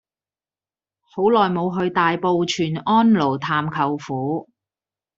[1.01, 4.49] 好耐無去大埔全安路探舅父